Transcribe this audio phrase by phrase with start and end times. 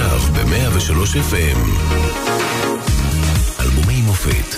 [0.00, 1.58] עכשיו ב-103 FM.
[3.60, 4.56] אלבומי מופת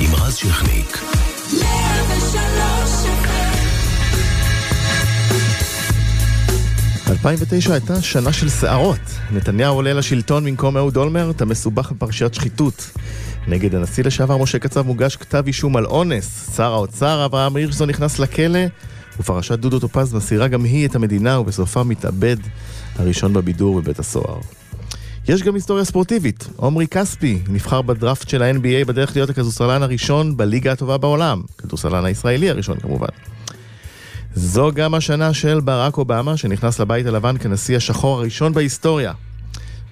[0.00, 0.98] עם רז שכניק.
[7.10, 8.98] 2009 הייתה שנה של סערות.
[9.30, 12.90] נתניהו עולה לשלטון במקום אהוד אולמרט, המסובך בפרשיית שחיתות.
[13.48, 16.56] נגד הנשיא לשעבר משה קצב מוגש כתב אישום על אונס.
[16.56, 18.60] שר האוצר אברהם הירשזון נכנס לכלא,
[19.20, 22.36] ופרשת דודו טופז מסירה גם היא את המדינה, ובסופה מתאבד
[22.98, 24.38] הראשון בבידור בבית הסוהר.
[25.28, 26.48] יש גם היסטוריה ספורטיבית.
[26.56, 31.42] עומרי כספי נבחר בדראפט של ה-NBA בדרך להיות הכדורסלן הראשון בליגה הטובה בעולם.
[31.58, 33.06] כדורסלן הישראלי הראשון כמובן.
[34.34, 39.12] זו גם השנה של ברק אובמה, שנכנס לבית הלבן כנשיא השחור הראשון בהיסטוריה.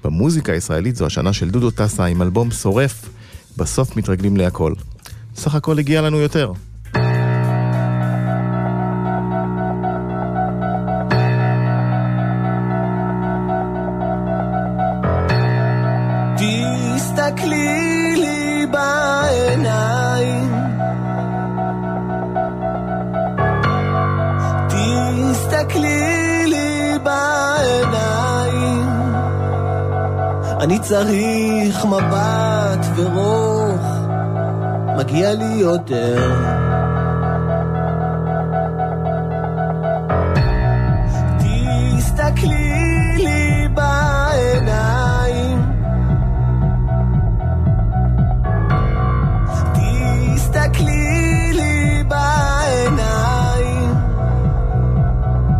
[0.04, 3.08] במוזיקה הישראלית זו השנה של דודו טסה עם אלבום שורף,
[3.56, 4.72] בסוף מתרגלים להכל.
[5.36, 6.52] סך הכל הגיע לנו יותר.
[30.76, 33.86] אני צריך מבט ורוך
[34.96, 36.32] מגיע לי יותר.
[41.38, 45.62] תסתכלי לי בעיניים.
[50.34, 53.94] תסתכלי לי בעיניים.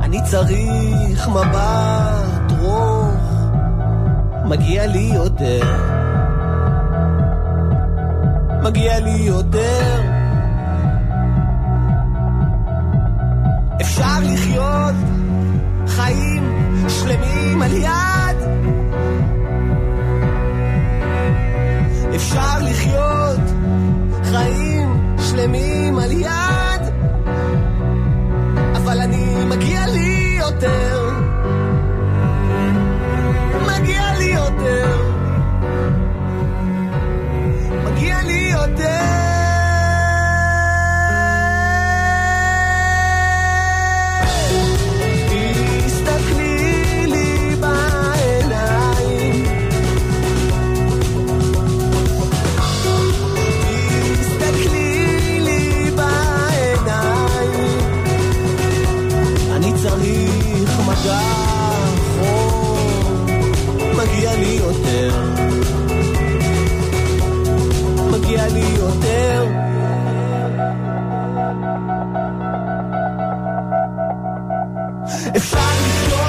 [0.03, 1.86] אני צריך מבט
[4.47, 5.61] מגיע לי יותר.
[8.63, 10.01] מגיע לי יותר.
[13.81, 14.95] אפשר לחיות
[15.87, 16.45] חיים
[16.89, 18.37] שלמים על יד.
[22.15, 23.41] אפשר לחיות
[24.25, 26.83] חיים שלמים על יד.
[28.77, 30.96] אבל אני מגיע לי יותר
[75.37, 76.27] If I could go,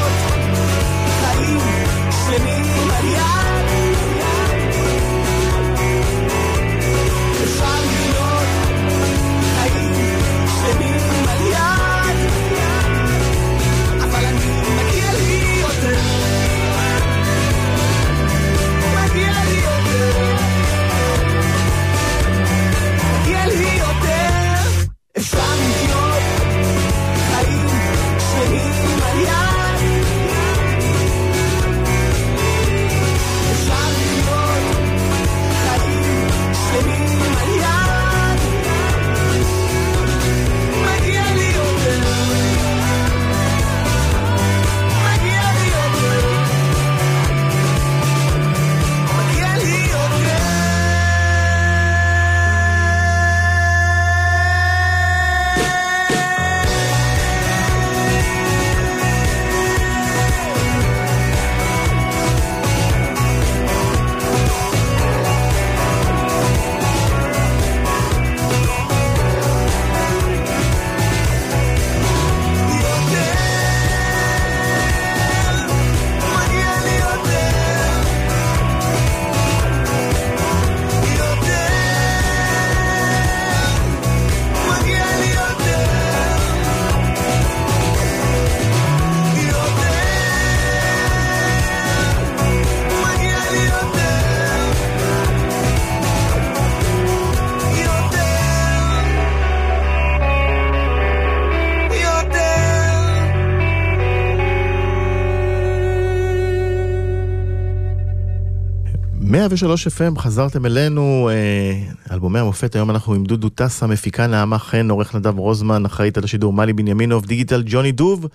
[109.64, 114.90] 103 FM, חזרתם אלינו, אה, אלבומי המופת, היום אנחנו עם דודו טסה, מפיקה נעמה חן,
[114.90, 118.28] עורך נדב רוזמן, אחראית על השידור מלי בנימינוב, דיגיטל ג'וני דוב.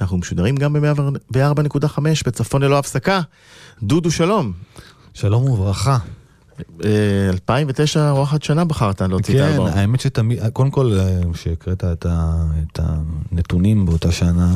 [0.00, 3.20] אנחנו משודרים גם ב-104.5 בצפון ללא הפסקה.
[3.82, 4.52] דודו, שלום.
[5.14, 5.98] שלום וברכה.
[7.32, 9.70] 2009 אורחת שנה בחרת להוציא את האלבום.
[9.70, 10.98] כן, האמת שתמיד, קודם כל,
[11.32, 12.06] כשהקראת את,
[12.72, 14.54] את הנתונים באותה שנה,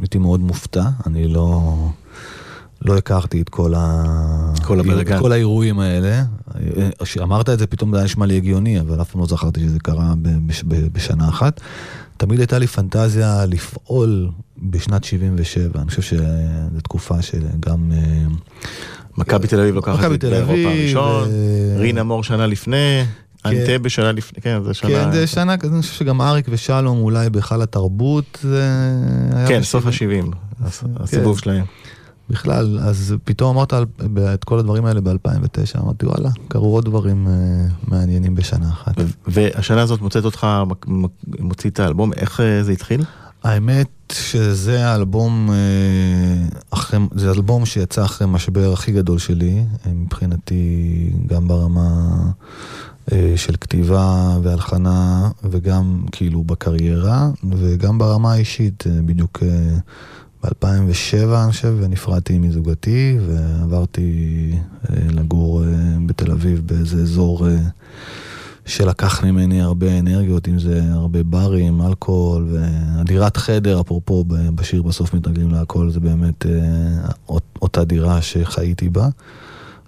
[0.00, 1.74] הייתי מאוד מופתע, אני לא...
[2.82, 4.04] לא הכרתי את כל, ה...
[4.66, 6.22] כל, את כל האירועים האלה.
[7.02, 9.78] כשאמרת את זה פתאום זה היה נשמע לי הגיוני, אבל אף פעם לא זכרתי שזה
[9.78, 10.14] קרה
[10.92, 11.60] בשנה אחת.
[12.16, 14.28] תמיד הייתה לי פנטזיה לפעול
[14.62, 17.92] בשנת 77, אני חושב שזו תקופה שגם...
[17.92, 18.26] אה,
[19.18, 21.28] מכבי תל אביב לוקחת את באירופה הראשון,
[21.76, 23.04] רינה מור שנה לפני.
[23.44, 23.50] כן.
[23.50, 24.90] אנטבה שנה לפני, כן, זה שנה...
[24.90, 28.70] כן, זה שנה, אני חושב שגם אריק ושלום אולי בהיכל התרבות זה
[29.32, 29.48] היה...
[29.48, 30.36] כן, סוף ה-70,
[30.96, 31.42] הסיבוב כן.
[31.42, 31.64] שלהם.
[32.30, 33.74] בכלל, אז פתאום אמרת
[34.34, 37.32] את כל הדברים האלה ב-2009, אמרתי וואלה, קרו עוד דברים אה,
[37.88, 38.94] מעניינים בשנה אחת.
[39.26, 40.46] והשנה הזאת מוצאת אותך,
[41.38, 43.04] מוציא את האלבום, איך אה, זה התחיל?
[43.44, 51.48] האמת שזה האלבום, אה, אחרי, זה אלבום שיצא אחרי המשבר הכי גדול שלי, מבחינתי גם
[51.48, 52.16] ברמה
[53.36, 59.42] של כתיבה והלחנה וגם כאילו בקריירה וגם ברמה האישית, בדיוק
[60.44, 64.50] ב-2007, אני חושב, ונפרדתי מזוגתי, ועברתי
[64.90, 65.68] אה, לגור אה,
[66.06, 67.56] בתל אביב באיזה אזור אה,
[68.66, 75.50] שלקח ממני הרבה אנרגיות, אם זה הרבה ברים, אלכוהול, והדירת חדר, אפרופו בשיר בסוף מתרגלים
[75.50, 76.46] להכל, זה באמת
[77.62, 79.08] אותה דירה שחייתי בה.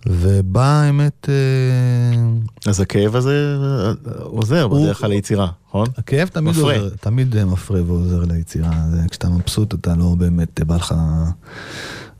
[0.06, 1.28] ובא האמת...
[1.28, 5.86] אה, אז הכאב הזה אה, עוזר בדרך כלל ליצירה, נכון?
[5.96, 6.76] הכאב תמיד מפרה.
[6.76, 8.70] עוזר, תמיד אה, מפרה ועוזר ליצירה.
[9.10, 10.94] כשאתה מבסוט אתה לא באמת בא לך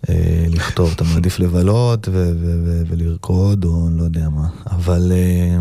[0.09, 4.49] אה, לכתוב, אתה מעדיף לבלות ו- ו- ו- ולרקוד או לא יודע מה.
[4.71, 5.59] אבל אה,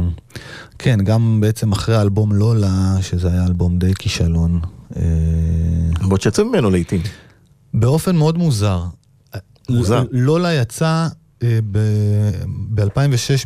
[0.79, 4.59] כן, גם בעצם אחרי האלבום לולה, שזה היה אלבום די כישלון.
[6.01, 7.01] למרות שיצא ממנו לעיתים.
[7.73, 8.83] באופן מאוד מוזר.
[9.69, 10.03] מוזר.
[10.11, 11.07] לולה יצא
[11.43, 12.87] ב-2006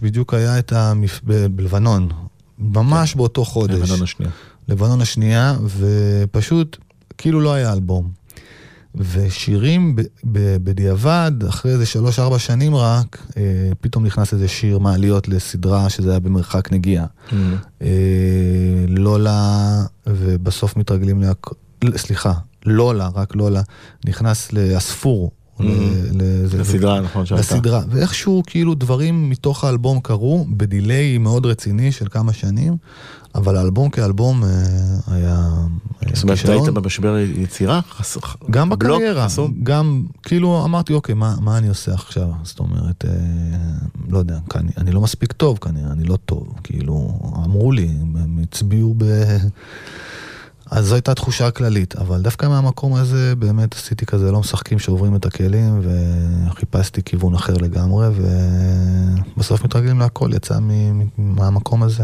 [0.02, 1.22] בדיוק היה את המפ...
[1.24, 2.10] בלבנון,
[2.60, 3.18] ממש כן.
[3.18, 3.76] באותו חודש.
[3.76, 4.32] לבנון השנייה.
[4.68, 6.78] לבנון השנייה, ופשוט
[7.18, 8.10] כאילו לא היה אלבום.
[8.96, 13.42] ושירים ב- ב- בדיעבד, אחרי איזה שלוש-ארבע שנים רק, אה,
[13.82, 17.06] פתאום נכנס איזה שיר מעליות לסדרה שזה היה במרחק נגיעה.
[17.30, 17.34] Mm.
[17.82, 17.88] אה,
[18.88, 21.48] לולה, ובסוף מתרגלים להק...
[21.96, 22.34] סליחה,
[22.66, 23.62] לולה, רק לולה,
[24.06, 25.43] נכנס לאספור, Mm-hmm.
[26.54, 27.56] לסדרה, נכון, שהייתה.
[27.56, 32.78] לסדרה, ואיכשהו כאילו דברים מתוך האלבום קרו בדיליי מאוד רציני של כמה שנים,
[33.36, 34.50] אבל האלבום כאלבום אה,
[35.08, 35.50] היה
[36.14, 37.80] זאת אומרת, היית במשבר יצירה?
[38.50, 39.28] גם בקריירה,
[39.64, 42.30] גם כאילו אמרתי, אוקיי, מה אני עושה עכשיו?
[42.44, 43.12] זאת אומרת, אה,
[44.10, 44.38] לא יודע,
[44.78, 49.06] אני לא מספיק טוב כנראה, אני לא טוב, כאילו, אמרו לי, הם הצביעו ב...
[50.74, 55.16] אז זו הייתה תחושה כללית, אבל דווקא מהמקום הזה באמת עשיתי כזה לא משחקים שעוברים
[55.16, 58.08] את הכלים, וחיפשתי כיוון אחר לגמרי,
[59.38, 60.60] ובסוף מתרגלים להכל, יצא
[61.18, 62.04] מהמקום הזה.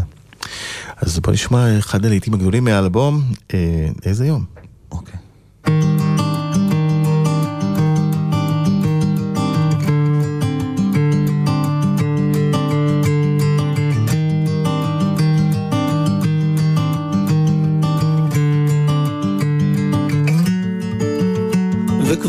[0.97, 3.23] אז בוא נשמע אחד הלעיתים הגדולים מהאלבום,
[3.53, 4.45] אה, איזה יום.
[4.91, 5.19] אוקיי.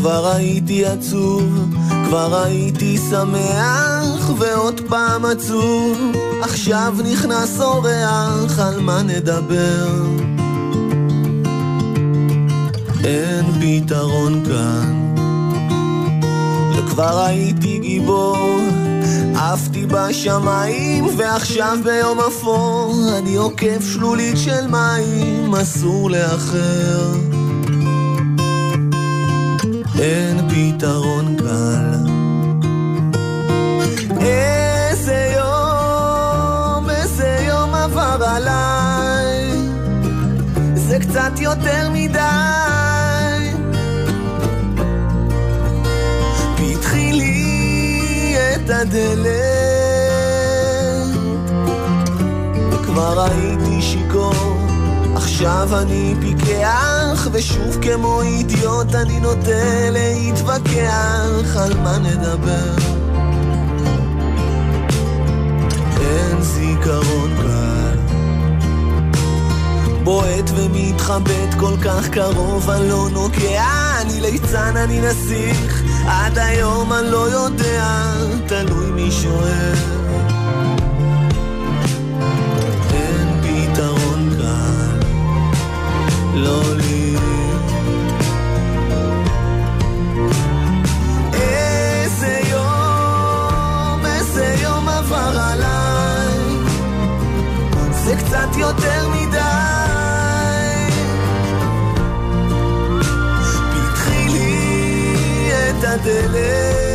[0.01, 1.75] כבר הייתי עצוב,
[2.05, 5.97] כבר הייתי שמח, ועוד פעם עצוב.
[6.41, 9.87] עכשיו נכנס אורח, על מה נדבר?
[13.03, 15.13] אין פתרון כאן.
[16.75, 18.59] וכבר הייתי גיבור,
[19.35, 27.40] עפתי בשמיים, ועכשיו ביום אפור, אני עוקף שלולית של מים, אסור לאחר.
[29.99, 31.95] אין פתרון קל.
[34.21, 39.51] איזה יום, איזה יום עבר עליי,
[40.73, 43.51] זה קצת יותר מדי.
[46.55, 49.27] פתחי לי את הדלת,
[52.85, 54.60] כבר הייתי שיכור.
[55.41, 62.75] עכשיו אני פיקח, ושוב כמו אידיוט אני נוטה להתווכח על מה נדבר.
[66.01, 67.97] אין זיכרון קל,
[70.03, 73.65] בועט ומתחבט כל כך קרוב, אני לא נוגע,
[74.01, 78.13] אני ליצן, אני נסיך, עד היום אני לא יודע,
[78.47, 80.00] תלוי מי שואל
[86.41, 87.15] לא לי.
[91.33, 96.37] איזה יום, איזה יום עבר עליי.
[98.05, 99.71] זה קצת יותר מדי.
[105.91, 106.90] הדלת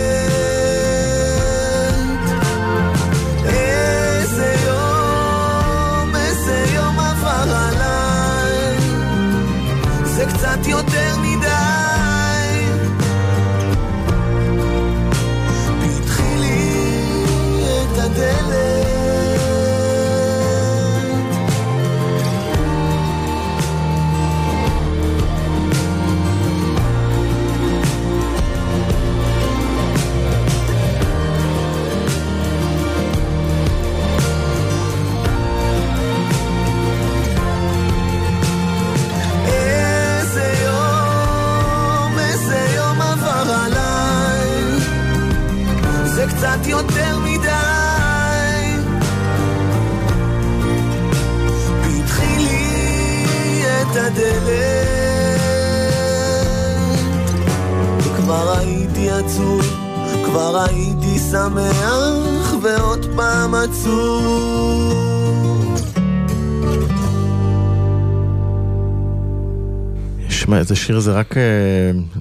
[70.87, 71.43] שיר זה רק אה,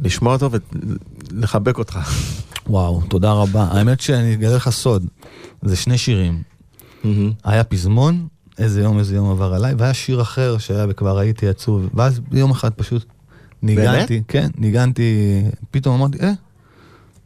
[0.01, 0.49] לשמוע אותו
[1.31, 1.99] ולחבק אותך.
[2.67, 3.67] וואו, תודה רבה.
[3.71, 5.05] האמת שאני אגלה לך סוד,
[5.61, 6.41] זה שני שירים.
[7.43, 11.89] היה פזמון, איזה יום איזה יום עבר עליי, והיה שיר אחר שהיה וכבר הייתי עצוב,
[11.93, 13.05] ואז יום אחד פשוט
[13.63, 15.41] ניגנתי, כן, ניגנתי,
[15.71, 16.31] פתאום אמרתי, אה,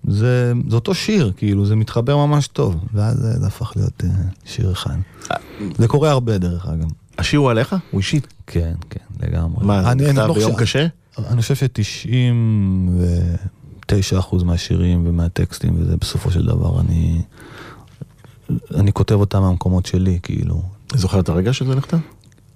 [0.08, 4.10] זה, זה אותו שיר, כאילו, זה מתחבר ממש טוב, ואז זה, הפך להיות אה,
[4.46, 4.96] שיר אחד.
[5.78, 6.88] זה קורה הרבה דרך אגב.
[7.18, 7.76] השיר הוא עליך?
[7.92, 8.20] הוא אישי?
[8.48, 9.66] כן, כן, לגמרי.
[9.66, 10.88] מה, זה נכתב לא ביום חושב- קשה?
[11.18, 17.22] אני חושב ש-99% מהשירים ומהטקסטים וזה בסופו של דבר אני
[18.76, 20.62] אני כותב אותם מהמקומות שלי כאילו
[20.96, 21.98] זוכר את הרגע שזה נכתב?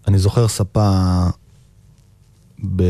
[0.07, 1.19] אני זוכר ספה
[2.75, 2.83] ב...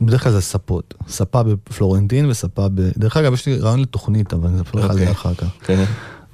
[0.00, 2.90] בדרך כלל זה ספות ספה בפלורנטין וספה ב...
[2.96, 5.12] דרך אגב יש לי רעיון לתוכנית אבל אני אספר לך על זה אוקיי.
[5.12, 5.84] אחר כך כן.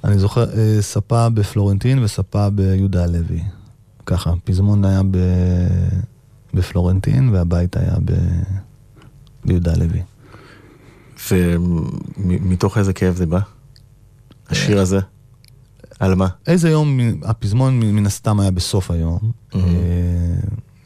[0.03, 3.43] אני זוכר אה, ספה בפלורנטין וספה ביהודה הלוי
[4.05, 5.17] ככה פזמון היה ב...
[6.53, 8.11] בפלורנטין והבית היה ב...
[9.45, 10.01] ביהודה הלוי
[11.31, 13.39] ומתוך איזה כאב זה בא?
[14.49, 14.99] השיר הזה?
[15.99, 16.27] על מה?
[16.47, 19.31] איזה יום, הפזמון מן הסתם היה בסוף היום.
[19.55, 19.59] אה,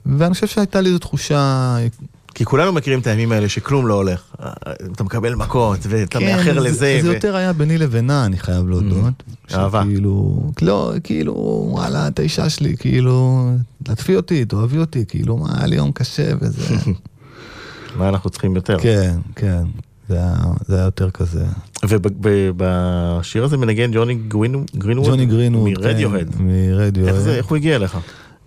[0.05, 1.75] ואני חושב שהייתה לי איזו תחושה,
[2.37, 4.21] כי כולנו מכירים את הימים האלה שכלום לא הולך.
[4.91, 6.99] אתה מקבל מכות ואתה מאחר כן, זה- לזה.
[7.01, 9.23] זה ו- יותר היה ביני לבינה, אני חייב להודות.
[9.53, 9.83] אהבה.
[9.83, 11.33] כאילו, לא, כאילו,
[11.71, 13.49] וואלה, את האישה שלי, כאילו,
[13.83, 16.75] תעטפי אותי, תאהבי אותי, כאילו, מה, היה לי יום קשה וזה.
[17.97, 18.77] מה אנחנו צריכים יותר?
[18.79, 19.63] כן, כן,
[20.09, 20.35] זה היה-
[20.67, 21.45] זה היה יותר כזה.
[21.85, 24.71] ובשיר הזה מנגן ג'וני גרינווד?
[24.77, 26.35] ג'וני גרינווד, מרדיוהד.
[26.37, 27.13] כן, מרדיוהד.
[27.13, 27.97] איך זה- איך הוא הגיע אליך?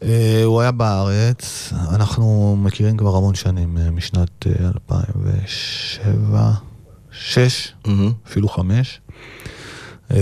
[0.03, 6.51] אה, הוא היה בארץ, אנחנו מכירים כבר המון שנים, אה, משנת אה, 2007,
[7.11, 8.13] 6, מהמם.
[8.27, 9.01] אפילו 5.
[10.11, 10.17] אה,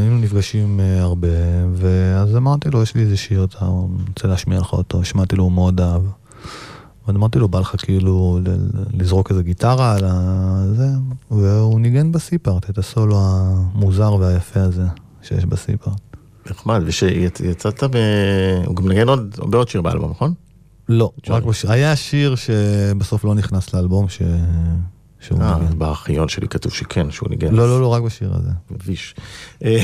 [0.00, 1.28] היינו נפגשים הרבה,
[1.74, 3.64] ואז אמרתי לו, יש לי איזה שיר, אתה
[4.08, 5.00] רוצה להשמיע לך אותו?
[5.00, 6.02] השמעתי לו, הוא מאוד אהב.
[7.06, 8.38] ואז אמרתי לו, בא לך כאילו
[8.92, 10.88] לזרוק איזה גיטרה על הזה,
[11.30, 14.86] והוא ניגן בסיפארט, את הסולו המוזר והיפה הזה
[15.22, 16.03] שיש בסיפארט.
[16.50, 17.96] נחמד, ושיצאת ב...
[18.66, 20.34] הוא גם מנגן עוד בעוד שיר באלבום, נכון?
[20.88, 21.10] לא.
[21.28, 21.72] רק בשיר.
[21.72, 24.22] היה שיר שבסוף לא נכנס לאלבום ש...
[25.20, 25.78] שהוא אה, ניגן.
[25.78, 27.54] בארכיון שלי כתוב שכן, שהוא ניגן.
[27.54, 28.50] לא, לא, לא, רק בשיר הזה.
[28.70, 29.14] מביש.
[29.64, 29.82] אה,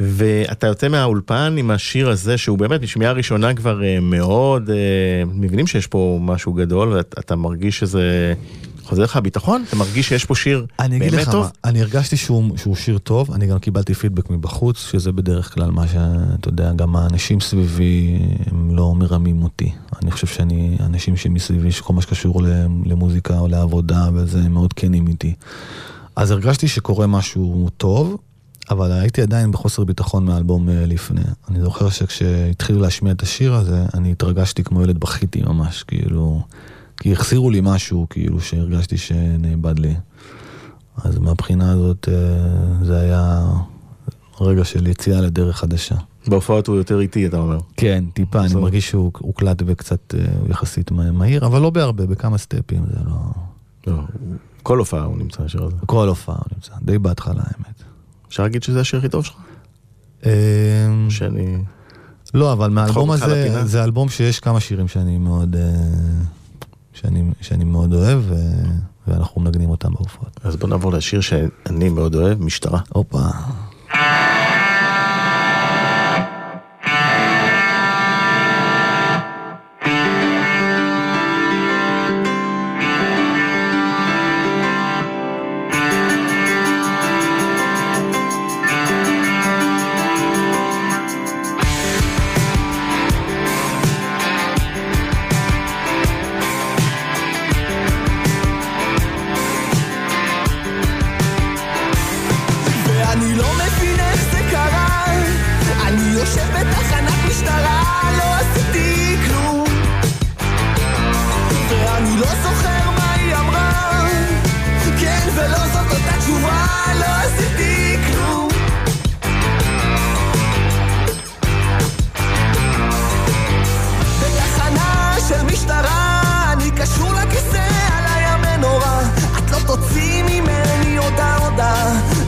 [0.00, 5.66] ואתה יוצא מהאולפן עם השיר הזה, שהוא באמת משמיעה ראשונה כבר אה, מאוד, אה, מבינים
[5.66, 8.34] שיש פה משהו גדול, ואתה מרגיש שזה
[8.90, 9.64] חוזר לך הביטחון?
[9.68, 11.42] אתה מרגיש שיש פה שיר אני אגיד באמת לך טוב?
[11.42, 15.70] מה, אני הרגשתי שהוא, שהוא שיר טוב, אני גם קיבלתי פידבק מבחוץ, שזה בדרך כלל
[15.70, 19.72] מה שאתה יודע, גם האנשים סביבי הם לא מרמים אותי.
[20.02, 22.42] אני חושב שאני, אנשים שמסביבי, שכל מה שקשור
[22.84, 25.34] למוזיקה או לעבודה וזה, הם מאוד כנים איתי.
[26.16, 28.16] אז הרגשתי שקורה משהו טוב,
[28.70, 31.20] אבל הייתי עדיין בחוסר ביטחון מהאלבום אה, לפני.
[31.50, 36.42] אני זוכר שכשהתחילו להשמיע את השיר הזה, אני התרגשתי כמו ילד, בכיתי ממש, כאילו,
[37.00, 39.94] כי החסירו לי משהו, כאילו, שהרגשתי שנאבד לי.
[41.04, 43.46] אז מהבחינה הזאת אה, זה היה
[44.40, 45.94] רגע של יציאה לדרך חדשה.
[46.26, 47.58] בהופעות הוא יותר איטי, אתה אומר.
[47.76, 48.54] כן, טיפה, אני.
[48.54, 53.14] מרגיש שהוא הוקלט וקצת אה, יחסית מה- מהיר, אבל לא בהרבה, בכמה סטפים, זה לא...
[53.86, 54.02] לא,
[54.62, 55.76] כל הופעה הוא נמצא השיר הזה.
[55.86, 57.82] כל הופעה הוא נמצא, די בהתחלה האמת.
[58.28, 59.36] אפשר להגיד שזה השיר הכי טוב שלך?
[60.26, 60.30] אה,
[61.08, 61.58] שאני...
[62.34, 63.64] לא, אבל מהאלבום הזה?
[63.66, 65.62] זה אלבום שיש כמה שירים שאני מאוד, אה,
[67.00, 68.34] שאני, שאני מאוד אוהב, ו-
[69.08, 70.40] ואנחנו מנגנים אותם בהופעות.
[70.44, 72.80] אז בוא נעבור לשיר שאני מאוד אוהב, משטרה.
[72.88, 73.18] הופה.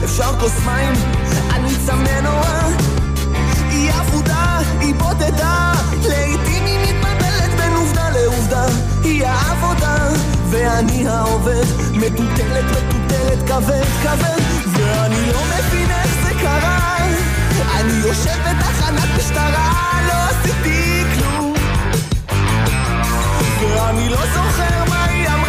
[0.03, 0.93] אפשר כוס מים?
[1.53, 2.53] אני צמא נורא
[3.69, 5.71] היא אבודה, היא בודדה
[6.03, 8.65] לעתים היא מתבלבלת בין עובדה לעובדה.
[9.03, 10.07] היא העבודה
[10.49, 11.65] ואני העובד.
[11.93, 14.39] מטוטלת מטוטלת כבד כבד.
[14.65, 16.97] ואני לא מבין איך זה קרה.
[17.79, 21.53] אני יושב בתחנת משטרה לא עשיתי כלום.
[23.61, 25.42] ואני לא זוכר מה היא אמרה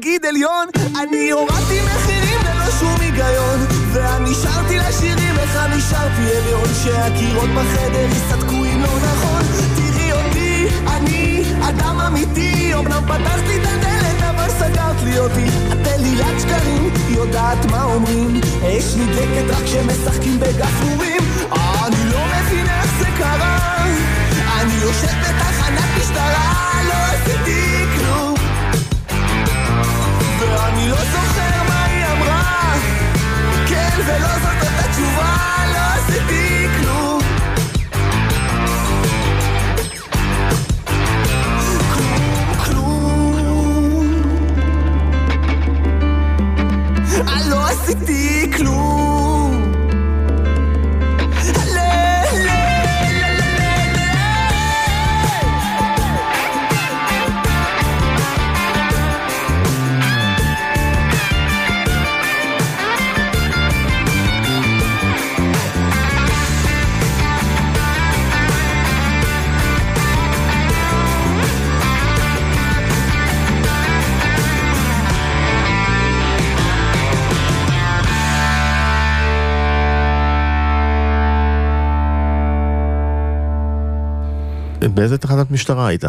[0.00, 0.68] תגיד עליון
[1.02, 6.36] אני הורדתי מחירים ללא שום היגיון ואני שרתי לשירים איך אני שרתי?
[6.36, 9.42] עליון שהקירות בחדר יסתדקו אם לא נכון.
[9.76, 15.46] תראי אותי, אני אדם אמיתי אמנם פתחת לי את הדלת אבל סגרת לי אותי.
[15.72, 18.40] את אלילת שקרים, יודעת מה אומרים.
[18.62, 21.22] אש נדלקת רק כשמשחקים בגפרורים.
[21.52, 23.84] אני לא מבין איך זה קרה.
[24.60, 27.65] אני יושב בתחנת משטרה לא עשיתי
[30.86, 32.74] ואני לא זוכר מה היא אמרה.
[33.68, 35.36] כן ולא זאת אותה תשובה
[35.72, 37.20] לא עשיתי כלום.
[41.94, 44.06] כלום, כלום.
[47.28, 49.15] אני לא עשיתי כלום
[84.96, 86.04] באיזה תחנת משטרה היית?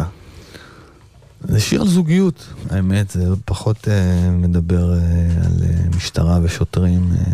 [1.44, 4.98] זה שיר על זוגיות, האמת, זה פחות אה, מדבר אה,
[5.46, 7.10] על אה, משטרה ושוטרים.
[7.12, 7.24] אה,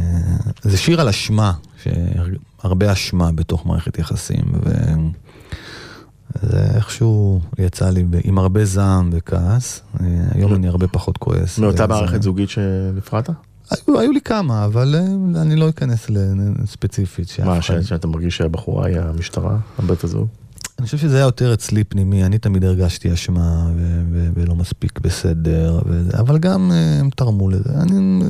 [0.63, 8.39] זה שיר על אשמה, שהרבה אשמה בתוך מערכת יחסים, וזה איכשהו יצא לי ב- עם
[8.39, 9.81] הרבה זעם וכעס.
[10.01, 11.59] אה, היום אני הרבה פחות כועס.
[11.59, 13.31] מאותה וזה- מערכת זוגית שנפרדת?
[13.71, 15.07] היו, היו לי כמה, אבל אה,
[15.43, 17.29] אני לא אכנס לספציפית.
[17.45, 20.29] מה, אחד- שאתה מרגיש שהבחורה היא המשטרה, הבת הזוג?
[20.79, 25.01] אני חושב שזה היה יותר אצלי פנימי, אני תמיד הרגשתי אשמה ו- ו- ולא מספיק
[25.01, 27.71] בסדר, וזה, אבל גם אה, הם תרמו לזה.
[27.81, 28.21] אני,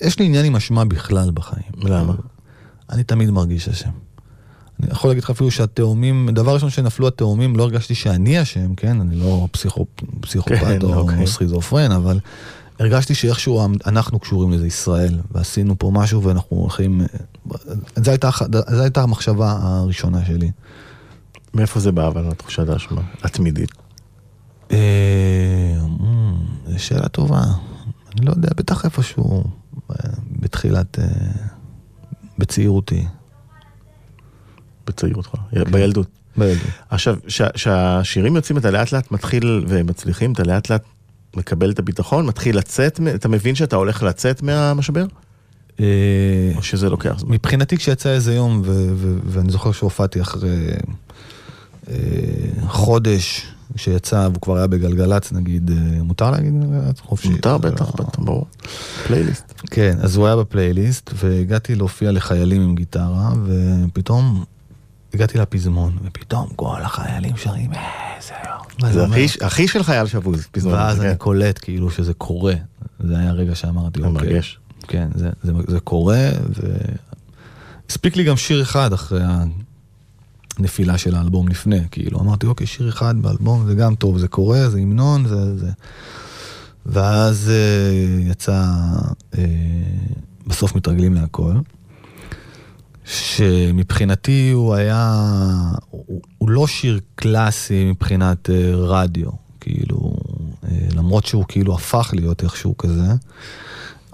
[0.00, 1.72] יש לי עניין עם אשמה בכלל בחיים.
[1.76, 2.14] למה?
[2.90, 3.90] אני תמיד מרגיש אשם.
[4.82, 9.00] אני יכול להגיד לך אפילו שהתאומים, דבר ראשון שנפלו התאומים, לא הרגשתי שאני אשם, כן?
[9.00, 9.86] אני לא פסיכו,
[10.20, 11.26] פסיכופת כן, או אוקיי.
[11.26, 12.20] סכיזופרן, אבל
[12.78, 17.00] הרגשתי שאיכשהו אנחנו קשורים לזה, ישראל, ועשינו פה משהו ואנחנו הולכים...
[17.96, 18.30] זו הייתה,
[18.70, 20.50] זו הייתה המחשבה הראשונה שלי.
[21.54, 23.72] מאיפה זה בא אבל התחושת האשמה התמידית?
[24.72, 26.34] אה, אמ,
[26.66, 27.42] זו שאלה טובה.
[28.16, 29.44] אני לא יודע, בטח איפשהו
[29.90, 29.96] אה,
[30.40, 30.98] בתחילת...
[30.98, 31.04] אה,
[32.38, 33.06] בצעירותי.
[34.86, 35.30] בצעירותך,
[35.70, 36.06] בילדות.
[36.36, 36.66] בילדות.
[36.90, 37.16] עכשיו,
[37.54, 40.84] כשהשירים יוצאים אתה לאט לאט מתחיל ומצליחים, אתה לאט לאט
[41.36, 45.06] מקבל את הביטחון, מתחיל לצאת, אתה מבין שאתה הולך לצאת מהמשבר?
[46.56, 47.34] או שזה לוקח זמן?
[47.34, 48.62] מבחינתי כשיצא איזה יום,
[49.26, 50.68] ואני זוכר שהופעתי אחרי
[52.68, 57.00] חודש שיצא, והוא כבר היה בגלגלצ נגיד, אה, מותר להגיד גלגלצ?
[57.00, 57.28] חופשי.
[57.28, 58.46] מותר זה בטח, לא- בטח, ברור.
[59.06, 59.52] פלייליסט.
[59.70, 64.44] כן, אז הוא היה בפלייליסט, והגעתי להופיע לחיילים עם גיטרה, ופתאום
[65.14, 67.70] הגעתי לפזמון, ופתאום כל החיילים שרים,
[68.16, 68.92] איזה יום.
[68.92, 70.74] זה אחי, אחי של חייל שבוז, פזמון.
[70.74, 71.06] ואז כן.
[71.06, 72.54] אני קולט כאילו שזה קורה.
[73.00, 74.28] זה היה הרגע שאמרתי, זה אוקיי.
[74.28, 74.58] מרגש.
[74.88, 76.28] כן, זה, זה, זה קורה,
[77.88, 79.22] והספיק לי גם שיר אחד אחרי
[80.58, 84.70] הנפילה של האלבום לפני, כאילו, אמרתי, אוקיי, שיר אחד באלבום, זה גם טוב, זה קורה,
[84.70, 85.58] זה המנון, זה...
[85.58, 85.70] זה.
[86.86, 88.64] ואז uh, יצא,
[89.32, 89.36] uh,
[90.46, 91.54] בסוף מתרגלים להכל,
[93.04, 95.22] שמבחינתי הוא היה,
[95.90, 100.16] הוא, הוא לא שיר קלאסי מבחינת uh, רדיו, כאילו,
[100.62, 103.14] uh, למרות שהוא כאילו הפך להיות איכשהו כזה.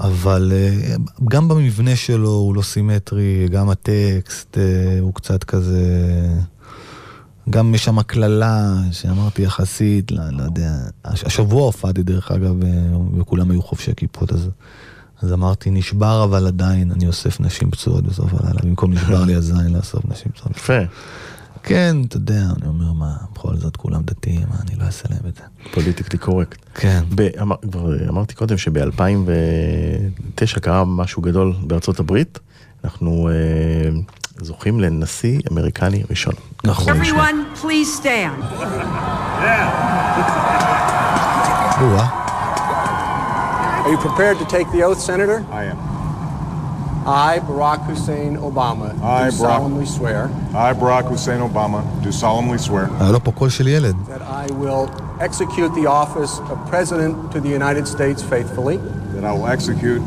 [0.01, 0.95] אבל אה,
[1.29, 4.65] גם במבנה שלו הוא לא סימטרי, גם הטקסט אה,
[5.01, 5.87] הוא קצת כזה...
[7.51, 10.73] גם יש שם קללה שאמרתי יחסית, לא, לא יודע,
[11.05, 12.69] הש- השבוע הופעתי דרך אגב, אה,
[13.19, 14.49] וכולם היו חובשי כיפות, אז,
[15.23, 19.73] אז אמרתי, נשבר אבל עדיין, אני אוסף נשים פצועות בסוף הלילה, במקום נשבר לי הזין
[19.73, 20.57] לאסוף נשים פצועות.
[20.57, 20.79] יפה.
[21.63, 25.21] כן, אתה יודע, אני אומר, מה, בכל זאת כולם דתיים, מה, אני לא אעשה להם
[25.29, 25.43] את זה.
[25.71, 26.59] פוליטיקלי קורקט.
[26.75, 27.03] כן.
[27.63, 32.39] כבר אמרתי קודם שב-2009 קרה משהו גדול בארצות הברית.
[32.85, 33.91] אנחנו אה,
[34.41, 36.35] זוכים לנשיא אמריקני ראשון.
[36.65, 37.01] נכון.
[37.01, 38.45] Everyone, please stand.
[43.85, 45.45] Are you prepared to take the oath, Senator?
[45.51, 45.90] I am.
[47.08, 52.58] I, Barack Hussein Obama, I, do Barack- solemnly swear I, Barack Hussein Obama, do solemnly
[52.58, 53.96] swear היה לו פה קול של ילד.
[54.10, 54.90] that I will
[55.28, 58.78] execute the office of President to the United States faithfully,
[59.16, 60.02] that I will execute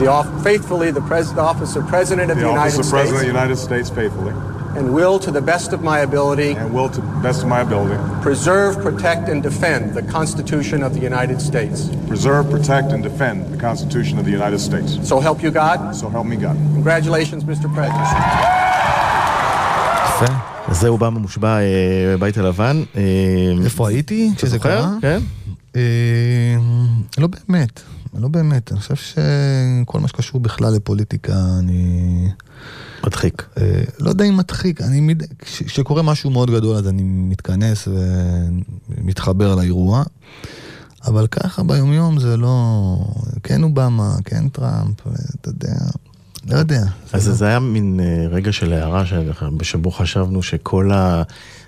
[0.00, 3.14] the off- faithfully the pres- office of President of the the, office United of President
[3.14, 4.34] of the States, United States faithfully
[4.77, 7.61] And will, to the best of my ability, and will, to the best of my
[7.61, 11.89] ability, preserve, protect, and defend the Constitution of the United States.
[12.07, 14.89] preserve, protect, and defend the Constitution of the United States.
[15.09, 15.95] So help you God.
[15.95, 16.57] So help me God.
[16.77, 17.67] Congratulations, Mr.
[17.75, 18.15] President.
[20.71, 21.63] זה אובמה מושבע אה,
[22.13, 22.83] בבית הלבן.
[22.97, 23.01] אה,
[23.63, 24.59] איפה הייתי כשזה?
[24.59, 24.91] קרה?
[25.01, 25.19] כן.
[25.75, 25.81] אה,
[27.17, 27.81] לא באמת,
[28.13, 28.71] לא באמת.
[28.71, 32.27] אני חושב שכל מה שקשור בכלל לפוליטיקה, אני...
[33.05, 33.45] מדחיק.
[33.57, 33.63] אה,
[33.99, 34.99] לא יודע אם מדחיק, אני...
[34.99, 37.87] מד- כש- כשקורה משהו מאוד גדול אז אני מתכנס
[38.89, 40.03] ומתחבר לאירוע.
[41.07, 42.95] אבל ככה ביומיום זה לא...
[43.43, 44.95] כן אובמה, כן טראמפ,
[45.41, 45.75] אתה יודע,
[46.47, 46.83] לא יודע.
[47.13, 49.03] אז זה זה היה מין אה, רגע של הערה
[49.61, 50.91] שבו חשבנו שכל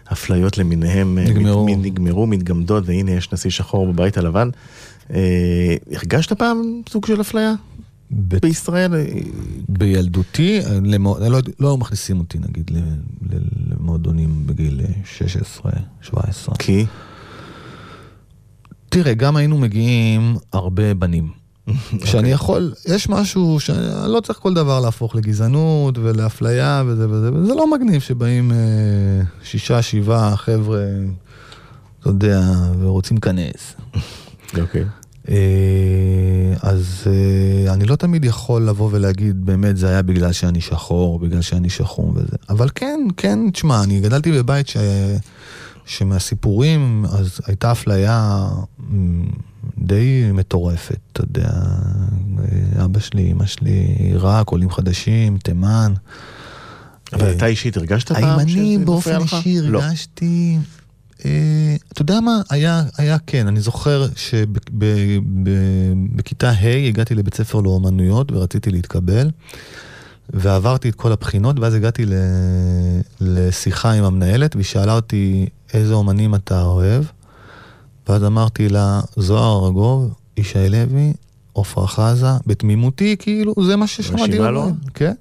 [0.09, 1.65] האפליות למיניהם אה, נגמרו.
[1.65, 4.49] מת- נגמרו, מתגמדות, והנה יש נשיא שחור בבית הלבן.
[5.13, 7.53] אה, הרגשת פעם סוג של אפליה
[8.11, 8.95] ב- בישראל?
[8.95, 9.05] אה,
[9.69, 12.71] בילדותי, למו- לא, לא מכניסים אותי נגיד
[13.79, 15.71] למועדונים בגיל 16,
[16.01, 16.55] 17.
[16.59, 16.85] כי?
[18.89, 21.29] תראה, גם היינו מגיעים הרבה בנים.
[22.05, 27.53] שאני יכול, יש משהו שאני לא צריך כל דבר להפוך לגזענות ולאפליה וזה וזה, וזה
[27.53, 28.57] לא מגניב שבאים אה,
[29.43, 30.83] שישה, שבעה חבר'ה,
[31.99, 32.41] אתה יודע,
[32.79, 33.75] ורוצים להיכנס.
[34.61, 34.81] אוקיי.
[34.81, 34.87] אה,
[36.61, 41.41] אז אה, אני לא תמיד יכול לבוא ולהגיד, באמת זה היה בגלל שאני שחור, בגלל
[41.41, 42.37] שאני שחום וזה.
[42.49, 44.77] אבל כן, כן, תשמע, אני גדלתי בבית ש...
[45.85, 48.47] שמהסיפורים, אז הייתה אפליה
[49.77, 51.51] די מטורפת, אתה יודע.
[52.39, 55.93] אה, אבא שלי, אמא שלי, עיראק, עולים חדשים, תימן.
[57.13, 59.33] אבל אה, אתה אישית הרגשת פעם האם שזה אני מפריע באופן לך?
[59.33, 59.83] אישי לא.
[59.83, 60.57] הרגשתי...
[60.57, 60.80] אה,
[61.93, 62.41] אתה יודע מה?
[62.49, 64.07] היה, היה כן, אני זוכר
[66.15, 69.29] שבכיתה ה' הגעתי לבית ספר לאומנויות ורציתי להתקבל,
[70.29, 72.13] ועברתי את כל הבחינות, ואז הגעתי ל,
[73.21, 77.03] לשיחה עם המנהלת, והיא שאלה אותי איזה אומנים אתה אוהב,
[78.09, 81.13] ואז אמרתי לה, זוהר ארגוב, ישי לוי,
[81.55, 84.31] עפרה חזה, בתמימותי, כאילו, זה מה ששמעתי.
[84.31, 84.67] רשימה לא?
[84.93, 85.13] כן.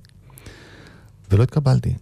[1.31, 1.95] ולא התקבלתי.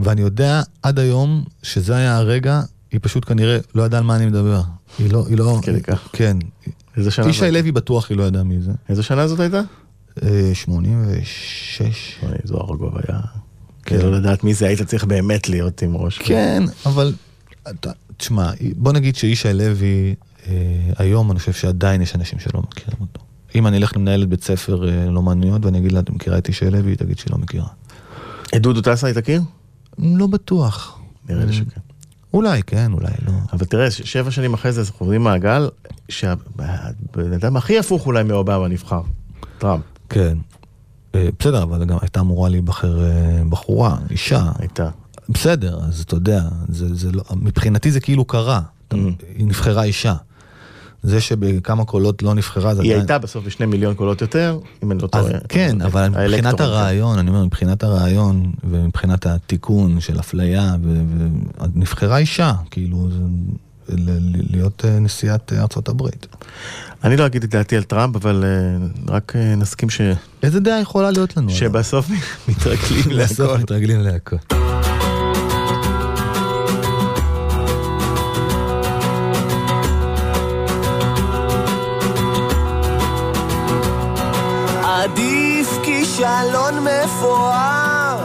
[0.00, 4.26] ואני יודע עד היום שזה היה הרגע, היא פשוט כנראה לא ידעה על מה אני
[4.26, 4.62] מדבר.
[4.98, 5.58] היא לא, היא לא...
[5.62, 6.08] כדי כך.
[6.12, 6.36] כן.
[6.96, 7.52] איזה שנה ישי זאת?
[7.52, 8.72] לוי בטוח היא לא ידעה מי זה.
[8.88, 9.60] איזה שנה זאת הייתה?
[10.22, 11.82] אה, 86.
[12.22, 13.20] אוי, זוהר ארגוב היה...
[13.84, 13.98] כן.
[13.98, 16.18] לא לדעת מי זה, היית צריך באמת להיות עם ראש.
[16.18, 17.12] כן, אבל...
[18.16, 20.14] תשמע, בוא נגיד שישי לוי,
[20.46, 20.52] אה,
[20.96, 23.20] היום אני חושב שעדיין יש אנשים שלא מכירים אותו.
[23.54, 26.70] אם אני אלך למנהלת בית ספר אה, לאומנויות ואני אגיד לה, את מכירה את ישי
[26.70, 26.90] לוי?
[26.90, 27.66] היא תגיד שהיא לא מכירה.
[28.56, 29.42] את דודו טסה היא תכיר?
[29.98, 30.98] לא בטוח.
[31.28, 31.80] נראה לי שכן.
[32.34, 33.32] אולי כן, אולי לא.
[33.52, 35.68] אבל תראה, שבע שנים אחרי זה, חוזרים מעגל,
[36.08, 39.02] שהבן אדם הכי הפוך אולי מאובמה נבחר,
[39.58, 40.38] טראמפ, כן.
[41.14, 44.52] אה, בסדר, אבל גם הייתה אמורה להיבחר אה, בחורה, אישה.
[44.58, 44.88] הייתה.
[45.28, 48.60] בסדר, אז אתה יודע, זה, זה לא, מבחינתי זה כאילו קרה.
[48.94, 48.96] Mm.
[49.36, 50.14] היא נבחרה אישה.
[51.02, 53.00] זה שבכמה קולות לא נבחרה, זה היא עדיין...
[53.00, 55.24] הייתה בסוף בשני מיליון קולות יותר, אם אני לא טועה.
[55.48, 60.74] כן, אבל מבחינת האלקטורט, הרעיון, אני אומר, מבחינת הרעיון ומבחינת התיקון של אפליה,
[61.74, 63.08] נבחרה אישה, כאילו,
[64.50, 66.26] להיות אה, נשיאת אה, ארצות הברית.
[67.04, 70.00] אני לא אגיד את דעתי על טראמפ, אבל אה, רק אה, נסכים ש-
[70.42, 71.50] איזה דעה יכולה להיות לנו?
[71.50, 72.06] שבסוף
[72.48, 73.62] מתרגלים בסוף להכל.
[73.62, 74.36] מתרגלים להכל.
[86.40, 88.16] כישלון מפואר.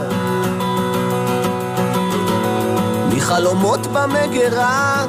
[3.16, 5.04] מחלומות במגירה.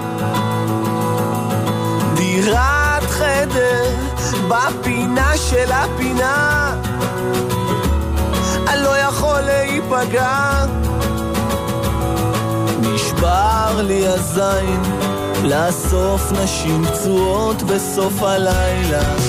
[2.16, 3.84] דירת חדר
[4.48, 6.76] בפינה של הפינה.
[8.68, 10.66] אני לא יכול להיפגע.
[12.80, 14.82] נשבר לי הזין
[15.44, 19.27] לאסוף נשים פצועות בסוף הלילה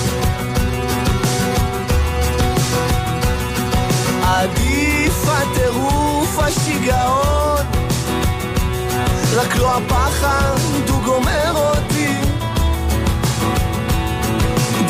[4.39, 7.65] עדיף הטירוף השיגעון.
[9.35, 10.55] רק לא הפחד
[10.89, 12.13] הוא גומר אותי.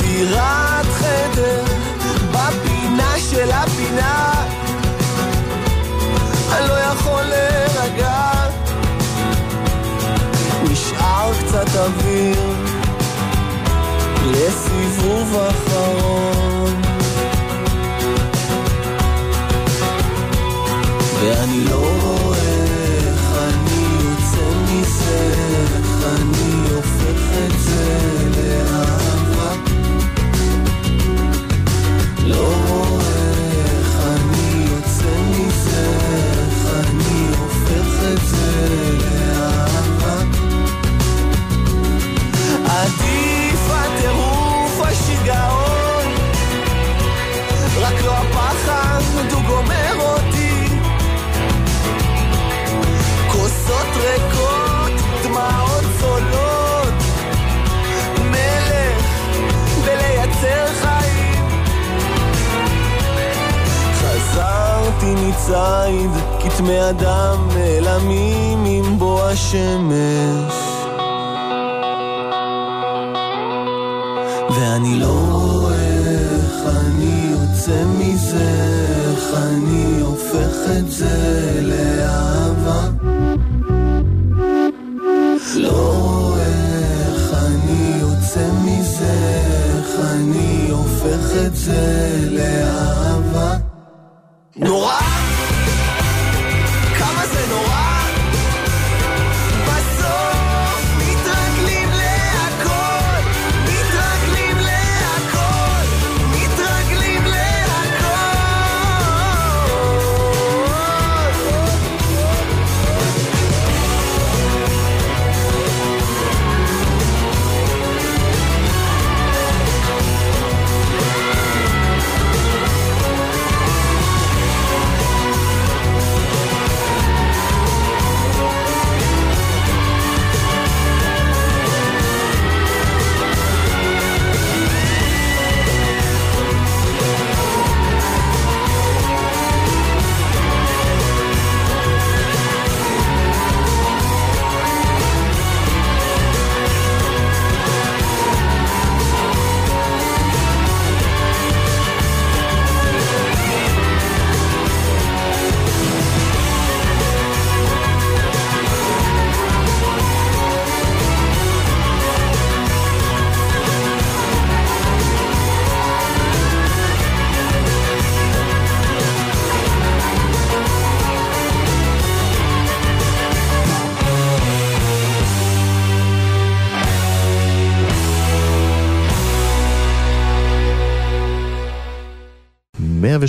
[0.01, 1.63] דירת חדר
[2.31, 4.33] בפינה של הפינה.
[6.51, 8.31] אני לא יכול להירגע.
[10.63, 12.55] נשאר קצת אוויר
[14.25, 16.48] לסיבוב אחרון
[21.39, 21.88] ואני לא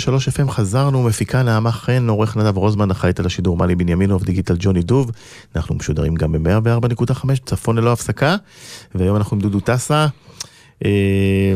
[0.07, 4.55] 106.3 FM חזרנו, מפיקה נעמה חן, עורך נדב רוזמן, אחראית על השידור מלי בנימינוב, דיגיטל
[4.59, 5.11] ג'וני דוב.
[5.55, 8.35] אנחנו משודרים גם ב-104.5, צפון ללא הפסקה,
[8.95, 10.07] והיום אנחנו עם דודו טסה.
[10.85, 11.53] אה,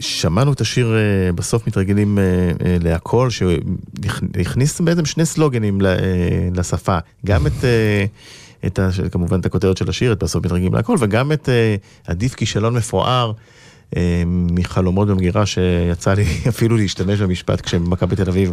[0.00, 2.24] שמענו את השיר אה, בסוף מתרגלים אה,
[2.64, 5.94] אה, להכל, שהכניס בעצם שני סלוגנים ל, אה,
[6.54, 7.64] לשפה, גם את...
[7.64, 8.04] אה,
[8.66, 12.34] את ה, כמובן את הכותרת של השיר, את בסוף מתרגלים להכל, וגם את אה, עדיף
[12.34, 13.32] כישלון מפואר
[13.96, 18.52] אה, מחלומות במגירה שיצא לי אפילו להשתמש במשפט כשמכבי תל אביב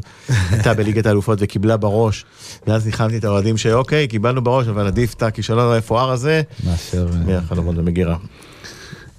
[0.52, 2.26] הייתה בליגת האלופות וקיבלה בראש
[2.68, 6.42] ואז ניחמתי את האוהדים שאוקיי קיבלנו בראש אבל עדיף את הכישלון המפואר הזה.
[6.68, 8.18] אה, מהחלומות במגירה.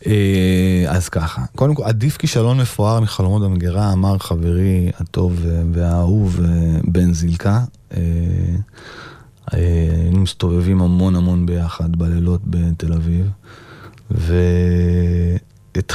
[0.07, 6.41] אה, אז ככה, קודם כל, עדיף כישלון מפואר מחלומות במגירה, אמר חברי הטוב אה, והאהוב
[6.45, 7.61] אה, בן זילקה.
[9.53, 13.31] היינו מסתובבים המון המון ביחד בלילות בתל אביב,
[14.11, 15.47] והתחיל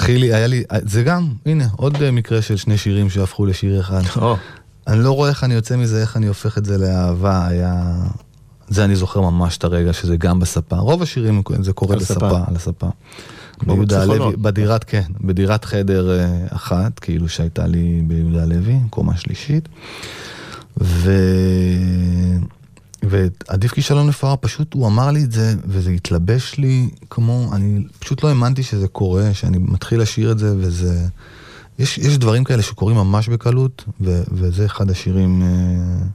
[0.09, 4.01] לי, היה לי, זה גם, הנה, עוד אה, מקרה של שני שירים שהפכו לשיר אחד.
[4.15, 4.35] או,
[4.87, 7.93] אני לא רואה איך אני יוצא מזה, איך אני הופך את זה לאהבה, היה...
[8.69, 10.75] זה אני זוכר ממש את הרגע שזה גם בספה.
[10.75, 11.99] רוב השירים זה קורה על.
[11.99, 12.87] בספה, על הספה.
[13.63, 14.01] ביהודה.
[14.01, 19.69] הלוי, בדירת, כן, בדירת חדר אה, אחת, כאילו שהייתה לי ביהודה הלוי, קומה שלישית.
[20.81, 21.11] ו...
[23.03, 28.23] ועדיף כישלון מפואר, פשוט הוא אמר לי את זה, וזה התלבש לי כמו, אני פשוט
[28.23, 31.07] לא האמנתי שזה קורה, שאני מתחיל לשיר את זה, וזה...
[31.79, 36.05] יש, יש דברים כאלה שקורים ממש בקלות, ו, וזה אחד השירים אה,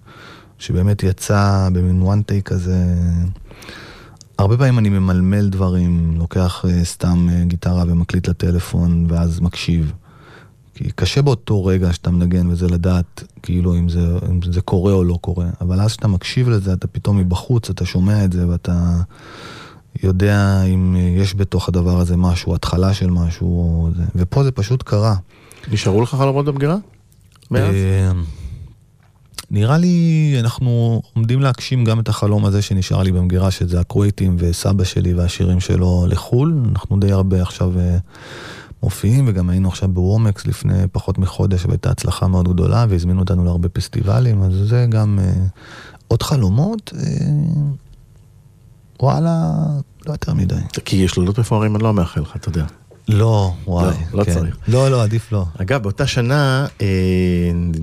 [0.58, 2.84] שבאמת יצא במין one take כזה.
[4.38, 9.92] הרבה פעמים אני ממלמל דברים, לוקח אה, סתם אה, גיטרה ומקליט לטלפון, ואז מקשיב.
[10.76, 15.04] כי קשה באותו רגע שאתה מנגן וזה לדעת כאילו אם זה, אם זה קורה או
[15.04, 18.96] לא קורה, אבל אז כשאתה מקשיב לזה, אתה פתאום מבחוץ, אתה שומע את זה ואתה
[20.02, 24.02] יודע אם יש בתוך הדבר הזה משהו, התחלה של משהו, או זה.
[24.14, 25.14] ופה זה פשוט קרה.
[25.72, 26.76] נשארו לך חלומות במגירה?
[27.50, 27.74] מאז?
[27.74, 28.10] אה,
[29.50, 34.84] נראה לי אנחנו עומדים להגשים גם את החלום הזה שנשאר לי במגירה, שזה הקווייטים וסבא
[34.84, 36.54] שלי והשירים שלו לחו"ל.
[36.72, 37.96] אנחנו די הרבה עכשיו אה,
[38.86, 43.68] מופיעים, וגם היינו עכשיו בוומקס לפני פחות מחודש, והייתה הצלחה מאוד גדולה, והזמינו אותנו להרבה
[43.68, 45.32] פסטיבלים, אז זה גם אה,
[46.08, 46.92] עוד חלומות.
[46.98, 47.02] אה,
[49.00, 49.52] וואלה,
[50.06, 50.54] לא יותר מדי.
[50.84, 52.64] כי יש לילות מפוארים אני לא מאחל לך, אתה יודע.
[53.08, 53.96] לא, וואי.
[54.12, 54.34] לא כן.
[54.34, 54.56] צריך.
[54.68, 55.44] לא, לא, עדיף לא.
[55.58, 56.86] אגב, באותה שנה אה,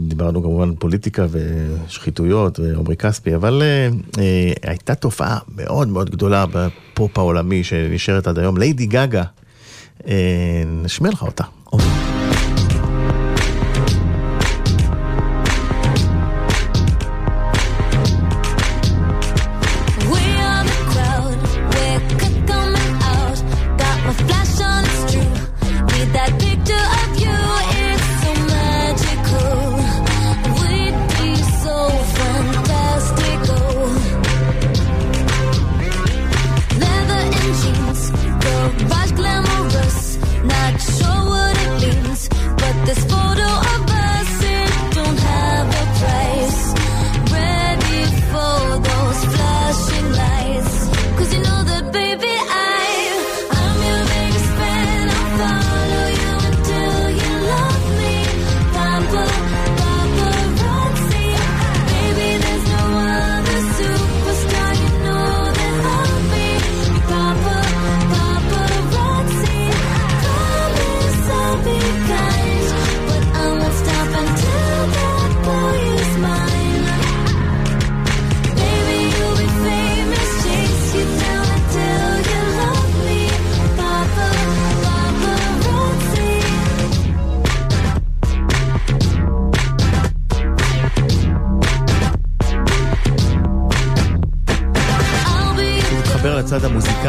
[0.08, 6.46] דיברנו כמובן על פוליטיקה ושחיתויות ועמרי כספי, אבל אה, אה, הייתה תופעה מאוד מאוד גדולה
[6.54, 9.24] בפופ העולמי שנשארת עד היום, ליידי גגה.
[10.07, 11.45] אה, נשמיע לך אותה.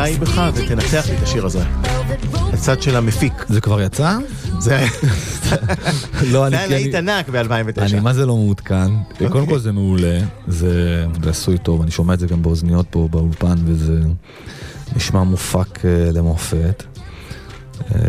[0.05, 1.65] המוזיקאי בך ותנצח לי את השיר הזה.
[2.53, 3.33] הצד של המפיק.
[3.49, 4.19] זה כבר יצא?
[4.59, 4.87] זה
[6.33, 7.81] לא, זה היה להיט ענק ב-2009.
[7.81, 8.91] אני מה זה לא מעודכן,
[9.29, 13.55] קודם כל זה מעולה, זה עשוי טוב, אני שומע את זה גם באוזניות פה באולפן
[13.65, 14.01] וזה
[14.97, 16.83] נשמע מופק אה, למופת.
[17.95, 18.01] אה,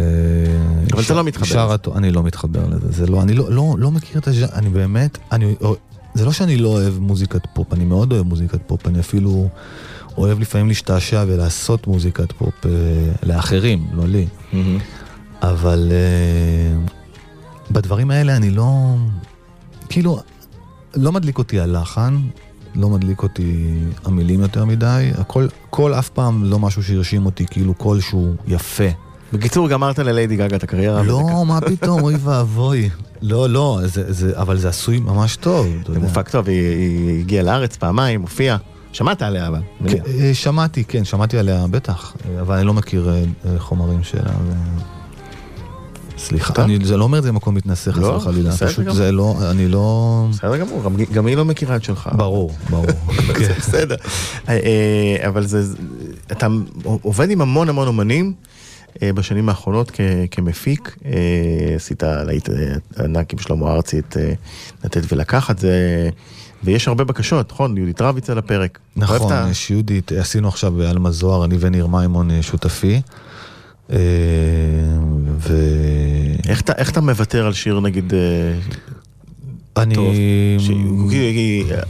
[0.94, 4.18] אבל אתה לא מתחבר אני לא מתחבר לזה, זה לא, אני לא, לא, לא מכיר
[4.18, 5.56] את הז'אנר, אני באמת, אני,
[6.14, 9.50] זה לא שאני לא אוהב מוזיקת פופ, אני מאוד אוהב מוזיקת פופ, אני אפילו
[10.18, 12.72] אוהב לפעמים להשתעשע ולעשות מוזיקת פופ אה,
[13.24, 14.28] לאחרים, לא לי.
[14.54, 14.78] מהמם.
[15.42, 16.92] אבל אה,
[17.72, 18.96] בדברים האלה אני לא...
[19.90, 20.20] כאילו,
[20.96, 22.18] לא מדליק אותי הלחן,
[22.76, 23.74] לא מדליק אותי
[24.06, 28.84] המילים יותר מדי, הכל, קול אף פעם לא משהו שהרשים אותי, כאילו קול שהוא יפה.
[29.34, 31.04] בקיצור, גמרת לליידי גגה את הקריירה.
[31.04, 32.90] לא, מה פתאום, אוי ואבוי.
[33.22, 36.00] לא, לא, זה, זה, אבל זה עשוי ממש טוב, זה.
[36.00, 38.58] מופק טוב, היא- היא הגיעה לארץ פעמיים, הופיעה.
[38.96, 39.60] שמעת עליה אבל.
[39.60, 40.06] כן, מניח.
[40.22, 44.32] אה, שמעתי, כן, שמעתי עליה בטח, אבל אני לא מכיר אה, אה, חומרים שלה.
[44.44, 44.52] ו...
[46.18, 46.64] סליחה.
[46.64, 48.86] אני זה לא אומר את זה במקום מתנשא חס לא, וחלילה, פשוט.
[48.94, 50.28] זה לא, אני לא...
[50.32, 52.10] בסדר גמור, גם- גם היא לא מכירה את שלך.
[52.16, 52.86] ברור, ברור.
[53.48, 53.96] זה בסדר.
[55.28, 55.74] אבל זה,
[56.32, 56.48] אתה
[56.84, 58.34] עובד עם המון המון אומנים
[59.04, 60.00] בשנים האחרונות כ-
[60.32, 60.96] כמפיק.
[61.76, 62.50] עשית להיט
[63.00, 64.18] ענק עם שלמה ארצי את
[64.84, 66.10] לתת ולקחת, זה...
[66.66, 67.78] ויש הרבה בקשות, נכון?
[67.78, 68.80] יהודית רביץ על הפרק.
[68.96, 69.18] נכון,
[69.52, 73.02] יש יהודית, עשינו עכשיו באלמה זוהר, אני וניר מימון אה, שותפי.
[73.92, 73.98] אה,
[75.40, 75.58] ו...
[76.48, 78.14] איך אתה- איך אתה מוותר על שיר נגיד...
[78.14, 78.20] אה,
[79.78, 79.96] אני...
[79.96, 80.14] טוב,
[80.60, 80.70] ש-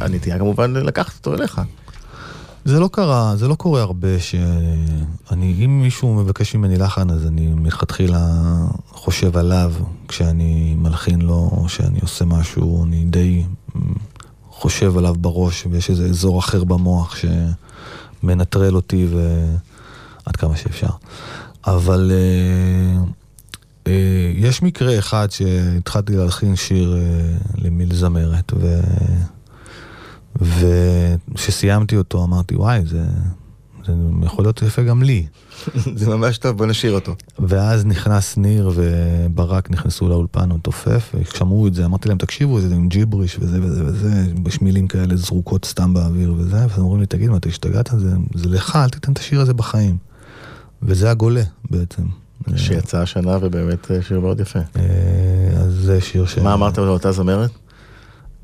[0.01, 1.61] הנטייה כמובן לקחת אותו אליך.
[2.65, 7.47] זה לא קרה, זה לא קורה הרבה שאני, אם מישהו מבקש ממני לחן, אז אני
[7.47, 8.27] מלכתחילה
[8.89, 9.73] חושב עליו
[10.07, 13.43] כשאני מלחין לו, או שאני עושה משהו, אני די
[14.55, 17.15] חושב עליו בראש, ויש איזה אזור אחר במוח
[18.23, 19.45] שמנטרל אותי ו...
[20.25, 20.89] עד כמה שאפשר.
[21.67, 23.03] אבל אה,
[23.87, 28.79] אה, יש מקרה אחד שהתחלתי להלחין שיר אה, למיל זמרת, ו...
[30.41, 33.05] וכשסיימתי אותו אמרתי, וואי, זה,
[33.85, 35.25] זה יכול להיות יפה גם לי.
[35.95, 37.15] זה ממש טוב, בוא נשאיר אותו.
[37.39, 42.89] ואז נכנס ניר וברק נכנסו לאולפן המתופף, ושמעו את זה, אמרתי להם, תקשיבו, זה עם
[42.89, 47.29] ג'יבריש וזה וזה וזה, יש מילים כאלה זרוקות סתם באוויר וזה, ואז אמרו לי, תגיד,
[47.29, 47.89] מה, אתה השתגעת?
[47.97, 49.97] זה, זה לך, אל תיתן את השיר הזה בחיים.
[50.83, 52.03] וזה הגולה בעצם.
[52.55, 54.59] שיצא השנה ובאמת אה, שיר מאוד יפה.
[54.59, 54.83] אה,
[55.57, 56.37] אז זה שיר ש...
[56.37, 57.51] מה אמרת לאותה זמרת?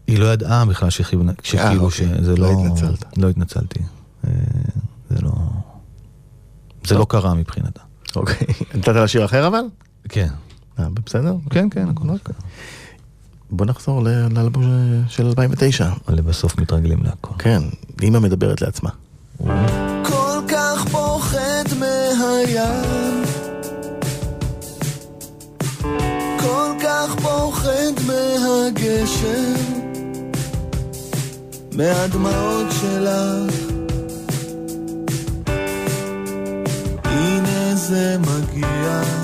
[0.08, 2.08] היא לא ידעה בכלל שכיוונה, שכאילו אוקיי.
[2.18, 2.66] שזה לא לא...
[2.66, 3.18] התנצלת.
[3.18, 3.80] לא התנצלתי.
[5.12, 5.32] זה לא...
[6.88, 7.82] זה לא קרה מבחינתה.
[8.16, 8.47] אוקיי.
[8.76, 9.64] נתת לה שיר אחר אבל?
[10.09, 10.28] כן.
[10.80, 11.36] אה, בסדר?
[11.49, 12.36] כן, כן, הכל אוקיי.
[13.51, 14.64] בוא נחזור לאלבום
[15.07, 15.89] של 2009.
[16.07, 17.34] אבל בסוף מתרגלים להכל.
[17.39, 17.62] כן,
[18.01, 18.89] אימא מדברת לעצמה.
[20.03, 23.24] כל כך פוחד מהים
[26.39, 29.53] כל כך פוחד מהגשם
[31.72, 33.70] מהדמעות שלך
[37.88, 39.20] זה מגיע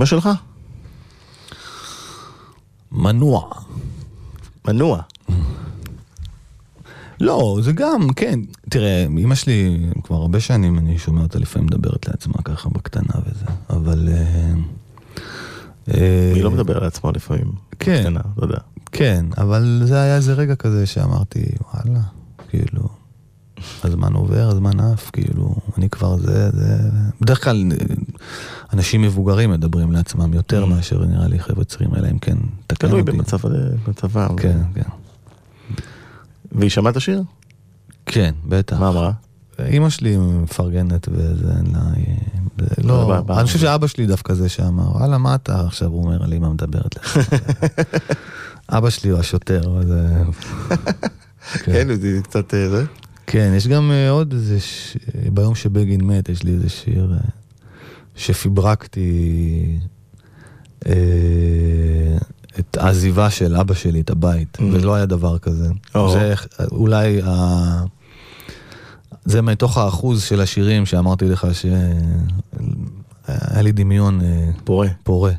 [0.00, 0.28] אימא שלך?
[2.92, 3.50] מנוע.
[4.68, 5.02] מנוע.
[7.20, 8.40] לא, זה גם, כן.
[8.68, 13.44] תראה, אמא שלי כבר הרבה שנים, אני שומע אותה לפעמים מדברת לעצמה ככה בקטנה וזה,
[13.70, 14.08] אבל...
[14.12, 14.52] אה,
[15.94, 17.52] אה, היא לא מדברת על עצמה לפעמים.
[17.78, 18.00] כן.
[18.00, 18.58] קטנה, אתה יודע.
[18.92, 21.44] כן, אבל זה היה איזה רגע כזה שאמרתי,
[21.74, 22.00] וואלה,
[22.48, 22.88] כאילו,
[23.84, 26.78] הזמן עובר, הזמן עף, כאילו, אני כבר זה, זה...
[27.20, 27.64] בדרך כלל
[28.72, 32.36] אנשים מבוגרים מדברים לעצמם יותר מאשר נראה לי חבר'ה צעירים, אלא אם כן,
[32.66, 33.12] תקן תלוי אותי.
[33.12, 33.38] במצב-
[33.86, 34.36] במצבם.
[34.36, 34.82] כן, כן.
[36.52, 37.22] והיא שמעה את השיר?
[38.06, 38.80] כן, בטח.
[38.80, 39.12] מה אמרה?
[39.66, 41.66] אימא שלי מפרגנת וזה, אין
[42.84, 45.88] לא, ב- אני חושב שאבא שלי דווקא זה שאמר, וואלה, מה אתה עכשיו?
[45.92, 47.18] אומר על אמא מדברת לך.
[48.76, 50.22] אבא שלי הוא השוטר, זה...
[51.64, 52.84] כן, זה קצת אה, זה.
[53.32, 54.96] כן, יש גם אה, עוד איזה, ש...
[55.32, 57.18] ביום שבגין מת, יש לי איזה שיר אה,
[58.16, 59.78] שפיברקתי
[60.86, 62.16] אה,
[62.58, 64.62] את העזיבה של אבא שלי, את הבית, Mm.
[64.72, 65.68] ולא היה דבר כזה.
[65.94, 66.12] או.
[66.12, 66.34] זה
[66.72, 67.84] אולי, ה...
[69.24, 74.88] זה מתוך האחוז של השירים שאמרתי לך שהיה לי דמיון אה, פורה.
[75.02, 75.32] פורה.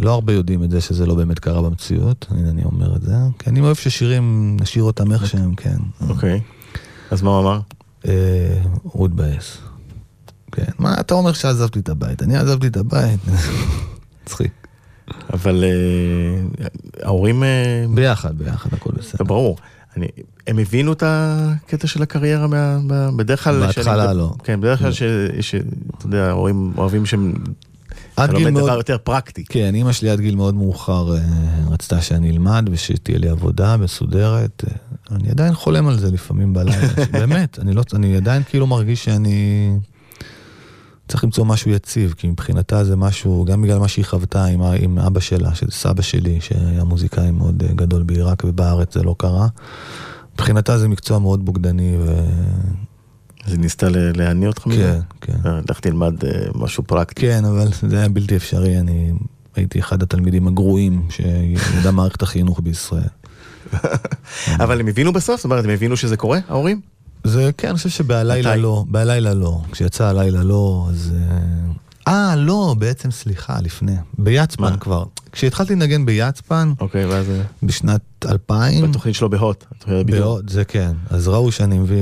[0.00, 3.12] לא הרבה יודעים את זה שזה לא באמת קרה במציאות, הנה אני אומר את זה,
[3.38, 5.76] כי אני אוהב ששירים, נשאיר אותם איך שהם, כן.
[6.08, 6.40] אוקיי.
[7.10, 7.60] אז מה הוא אמר?
[8.08, 9.58] אה, הוא התבאס.
[10.52, 12.22] כן, מה אתה אומר שעזבתי את הבית?
[12.22, 13.20] אני עזבתי את הבית.
[14.24, 14.52] מצחיק.
[15.32, 16.62] אבל אה,
[17.02, 17.42] ההורים...
[17.42, 19.24] אה, ביחד, ביחד, הכל בסדר.
[19.24, 19.56] ברור.
[19.96, 20.06] אני,
[20.46, 23.60] הם הבינו את הקטע של הקריירה מה, מה, בדרך כלל...
[23.66, 24.34] בהתחלה שאני- לא.
[24.44, 25.02] כן, בדרך כלל ש...
[25.40, 25.54] ש-
[25.98, 27.34] אתה יודע, ההורים אוהבים שהם...
[28.24, 28.78] אתה לומד דבר מאוד...
[28.78, 29.44] יותר פרקטי.
[29.44, 31.20] כן, אימא שלי עד גיל מאוד מאוחר אה,
[31.70, 34.64] רצתה שאני אלמד ושתהיה לי עבודה מסודרת.
[34.66, 36.86] אה, אני עדיין חולם על זה לפעמים בלילה.
[37.12, 39.70] באמת, אני, לא, אני עדיין כאילו מרגיש שאני
[41.08, 44.98] צריך למצוא משהו יציב, כי מבחינתה זה משהו, גם בגלל מה שהיא חוותה עם, עם
[44.98, 49.48] אבא שלה, שזה סבא שלי, שהיה מוזיקאי מאוד אה, גדול בעיראק ובארץ זה לא קרה.
[50.34, 52.24] מבחינתה זה מקצוע מאוד בוגדני, ו...
[53.46, 55.00] אז היא ניסתה להניע אותך מזה?
[55.20, 55.48] כן, כן.
[55.48, 57.20] אה, לך תלמד אה, משהו פרקטי.
[57.20, 59.12] כן, אבל זה היה בלתי אפשרי, אני
[59.56, 63.08] הייתי אחד התלמידים הגרועים שידע מערכת החינוך בישראל.
[64.64, 65.36] אבל הם הבינו בסוף?
[65.36, 66.80] זאת אומרת, הם הבינו שזה קורה, ההורים?
[67.24, 68.56] זה כן, אני חושב שבהלילה?
[68.56, 69.60] לא, בלילה לא.
[69.72, 71.12] כשיצא הלילה לא, אז...
[71.16, 71.48] אה,
[72.08, 73.96] אה, לא, בעצם סליחה, לפני.
[74.18, 74.76] ביצפן?
[74.76, 75.04] כבר.
[75.32, 77.26] כשהתחלתי לנגן ביצפן, אוקיי, ואז
[77.62, 79.64] בשנת 2000, בתוכנית שלו בהוט.
[80.06, 80.92] בעוד, זה כן.
[81.10, 81.96] אז ראו שאני מביא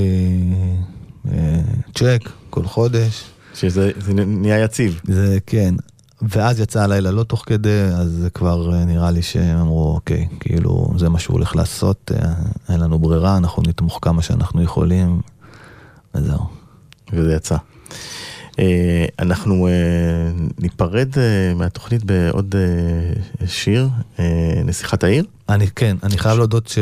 [1.95, 3.25] צ'ק כל חודש.
[3.55, 5.01] שזה זה נהיה יציב.
[5.05, 5.75] זה כן.
[6.23, 10.29] ואז יצא הלילה לא תוך כדי, אז זה כבר אה, נראה לי שהם אמרו, אוקיי,
[10.41, 12.33] כאילו, זה מה שהוא הולך לעשות, אה,
[12.69, 15.21] אין לנו ברירה, אנחנו נתמוך כמה שאנחנו יכולים,
[16.15, 16.41] וזהו.
[17.13, 17.57] וזה יצא.
[18.59, 19.73] אה, אנחנו אה,
[20.59, 22.55] ניפרד אה, מהתוכנית בעוד
[23.47, 23.89] שיר,
[24.65, 25.25] נסיכת העיר.
[25.49, 26.75] אני כן, אני חייב להודות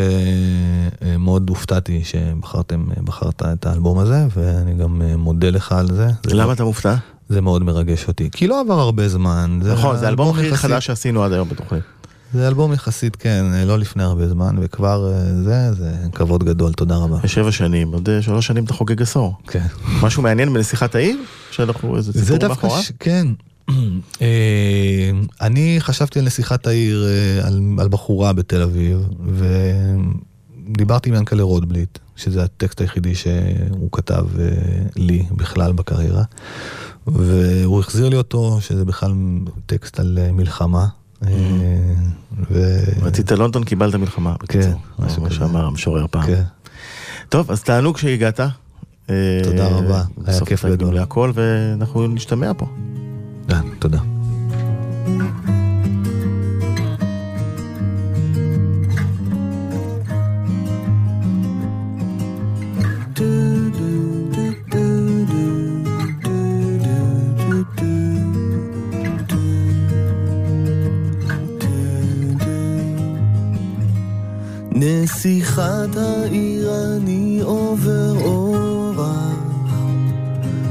[1.03, 6.09] שמאוד הופתעתי שבחרתם, בחרת את האלבום הזה, ואני גם מודה לך על זה.
[6.27, 6.95] למה אתה מופתע?
[7.29, 9.61] זה מאוד מרגש אותי, כי לא עבר הרבה זמן.
[9.73, 11.83] נכון, זה האלבום הכי חדש שעשינו עד היום בתוכנית.
[12.35, 16.97] זה אלבום יחסית, כן, לא לפני הרבה זמן, וכבר אה, זה, זה כבוד גדול, תודה
[16.97, 17.29] רבה.
[17.29, 19.37] שבע שנים, עוד אה, שלוש שנים אתה חוגג עשור.
[19.47, 19.67] כן.
[20.03, 21.17] משהו מעניין בנסיכת העיר?
[21.51, 22.83] שאנחנו איזה זה סיפור דווקא, מאחוריו?
[22.83, 22.93] ש...
[22.99, 23.27] כן.
[24.23, 25.11] אה,
[25.41, 29.09] אני חשבתי על נסיכת העיר, אה, על, על בחורה בתל אביב,
[30.69, 34.49] ודיברתי עם ינקלה רוטבליט, שזה הטקסט היחידי שהוא כתב אה,
[34.97, 36.23] לי בכלל בקריירה,
[37.07, 39.13] והוא החזיר לי אותו, שזה בכלל
[39.67, 40.87] טקסט על אה, מלחמה.
[41.27, 41.33] אה.
[43.03, 44.35] רצית לונדון, קיבלת מלחמה.
[44.49, 44.73] כן.
[44.99, 45.35] משהו כזה.
[45.35, 46.27] שאמר המשורר פעם.
[46.27, 46.43] כן.
[47.29, 48.41] טוב, אז תענוג שהגעת.
[49.11, 50.95] אה, תודה רבה, היה כיף גדול.
[50.95, 52.67] להכל, ואנחנו נשתמע פה.
[53.51, 53.99] אה, תודה.
[75.23, 79.75] נסיכת העיר אני עובר אורח,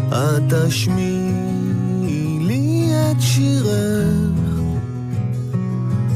[0.10, 4.60] את תשמיעי לי את שירך,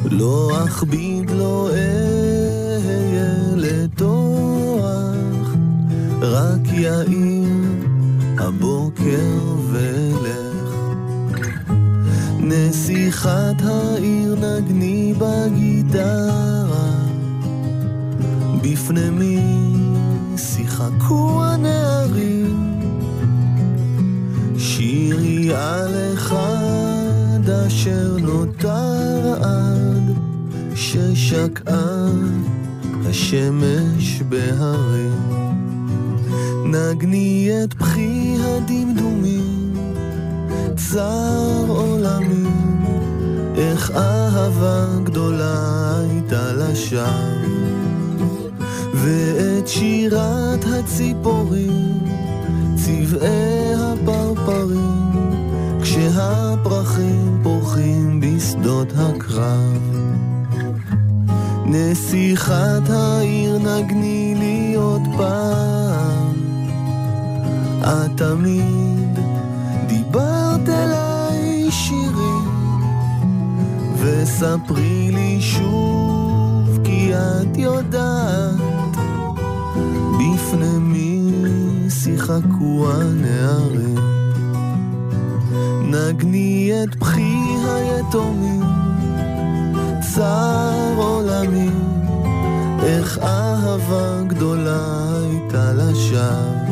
[0.06, 4.84] לא אכביד, לא אהיה לטוח,
[6.22, 7.50] רק יאיר
[8.38, 9.40] הבוקר
[9.72, 10.76] ולך.
[12.40, 16.55] נסיכת העיר נגני בגיטרה
[18.86, 19.40] בפני מי
[20.38, 22.80] שיחקו הנערים
[24.58, 30.12] שירי על אחד אשר נותר עד
[30.74, 32.10] כששקעה
[33.10, 35.46] השמש בהרים.
[36.66, 39.74] נגני את בכי הדמדומים,
[40.76, 42.86] צר עולמים,
[43.58, 47.45] איך אהבה גדולה הייתה לשווא.
[49.06, 51.99] ואת שירת הציפורים,
[52.76, 55.12] צבעי הפרפרים,
[55.82, 59.95] כשהפרחים פורחים בשדות הקרב.
[61.66, 66.34] נסיכת העיר נגני לי עוד פעם,
[67.82, 69.20] את תמיד
[69.88, 72.82] דיברת אליי שירים,
[73.97, 78.75] וספרי לי שוב כי את יודעת
[80.36, 81.32] בפני מי
[81.90, 83.96] שיחקו הנערים.
[85.84, 88.62] נגני את בכי היתומים,
[90.14, 91.70] צר עולמי,
[92.84, 96.66] איך אהבה גדולה הייתה לשווא.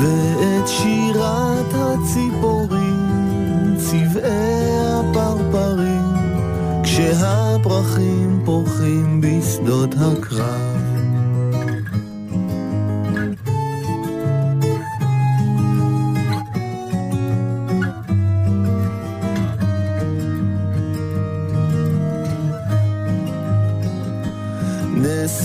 [0.00, 2.96] ואת שירת הציפורים,
[3.76, 6.04] צבעי הפרפרים,
[6.82, 10.73] כשהפרחים פורחים בשדות הקרב.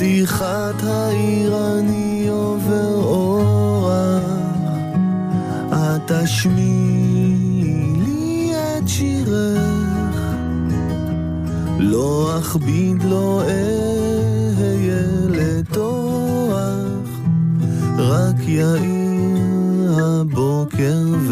[0.10, 4.24] נסיכת העיר אני עובר אורח,
[5.72, 7.36] את תשמיעי
[8.06, 10.16] לי את שירך,
[11.80, 16.50] לא אכביד, לא אהיה לטוח,
[17.98, 21.29] רק יאיר הבוקר ו...